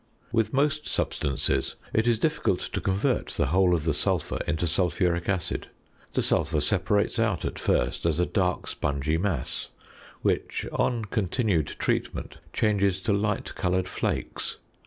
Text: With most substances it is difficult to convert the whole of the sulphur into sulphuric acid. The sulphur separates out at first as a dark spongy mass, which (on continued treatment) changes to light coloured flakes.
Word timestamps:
With 0.31 0.51
most 0.51 0.87
substances 0.87 1.75
it 1.93 2.07
is 2.07 2.17
difficult 2.17 2.59
to 2.61 2.81
convert 2.81 3.27
the 3.33 3.45
whole 3.45 3.75
of 3.75 3.83
the 3.83 3.93
sulphur 3.93 4.39
into 4.47 4.65
sulphuric 4.65 5.29
acid. 5.29 5.67
The 6.13 6.23
sulphur 6.23 6.59
separates 6.59 7.19
out 7.19 7.45
at 7.45 7.59
first 7.59 8.07
as 8.07 8.19
a 8.19 8.25
dark 8.25 8.67
spongy 8.67 9.19
mass, 9.19 9.67
which 10.23 10.65
(on 10.73 11.05
continued 11.05 11.75
treatment) 11.77 12.39
changes 12.51 12.99
to 13.01 13.13
light 13.13 13.53
coloured 13.53 13.87
flakes. 13.87 14.57